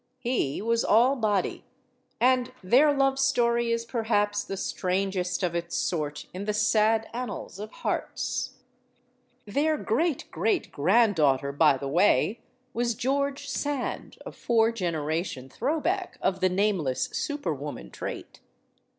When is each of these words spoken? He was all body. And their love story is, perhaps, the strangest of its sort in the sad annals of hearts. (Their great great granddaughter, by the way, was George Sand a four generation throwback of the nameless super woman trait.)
He 0.17 0.63
was 0.63 0.83
all 0.83 1.15
body. 1.15 1.63
And 2.19 2.51
their 2.63 2.91
love 2.91 3.19
story 3.19 3.71
is, 3.71 3.85
perhaps, 3.85 4.43
the 4.43 4.57
strangest 4.57 5.43
of 5.43 5.53
its 5.53 5.75
sort 5.75 6.25
in 6.33 6.45
the 6.45 6.55
sad 6.55 7.07
annals 7.13 7.59
of 7.59 7.69
hearts. 7.71 8.53
(Their 9.45 9.77
great 9.77 10.25
great 10.31 10.71
granddaughter, 10.71 11.51
by 11.51 11.77
the 11.77 11.87
way, 11.87 12.39
was 12.73 12.95
George 12.95 13.47
Sand 13.47 14.17
a 14.25 14.31
four 14.31 14.71
generation 14.71 15.47
throwback 15.49 16.17
of 16.19 16.39
the 16.39 16.49
nameless 16.49 17.09
super 17.13 17.53
woman 17.53 17.91
trait.) 17.91 18.39